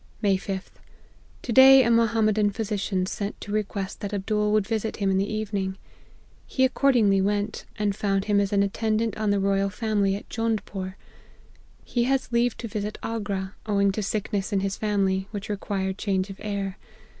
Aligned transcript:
"May 0.23 0.35
5th. 0.35 0.71
To 1.43 1.51
day 1.53 1.83
a 1.83 1.91
Mohammedan 1.91 2.49
physician 2.49 3.05
sent 3.05 3.39
to 3.39 3.51
request 3.51 3.99
that 3.99 4.15
Abdool 4.15 4.51
would 4.51 4.65
visit 4.65 4.97
him 4.97 5.11
in 5.11 5.19
the 5.19 5.31
evening. 5.31 5.77
He 6.47 6.65
accordingly 6.65 7.21
went, 7.21 7.65
and 7.75 7.95
found 7.95 8.25
him 8.25 8.39
as 8.39 8.51
an 8.51 8.63
attendant 8.63 9.15
on 9.15 9.29
the 9.29 9.39
Royal 9.39 9.69
Family 9.69 10.15
at 10.15 10.27
Jondpore. 10.27 10.95
He 11.85 12.05
has 12.05 12.31
leave 12.31 12.57
to 12.57 12.67
visit 12.67 12.97
Agra, 13.03 13.53
owing 13.67 13.91
to 13.91 14.01
sickness 14.01 14.51
in 14.51 14.61
his 14.61 14.75
family, 14.75 15.27
which 15.29 15.49
required 15.49 15.99
change 15.99 16.31
of 16.31 16.37
air. 16.39 16.79